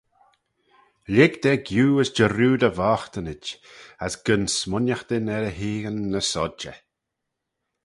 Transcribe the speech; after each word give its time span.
Lhig 1.13 1.33
da 1.43 1.53
giu 1.67 1.87
as 2.01 2.09
jarrood 2.15 2.61
e 2.67 2.69
voghtynid, 2.77 3.45
as 4.05 4.13
gyn 4.25 4.43
smooinaghtyn 4.57 5.31
er 5.35 5.43
e 5.49 5.51
heaghyn 5.59 5.99
ny-sodjey. 6.11 6.77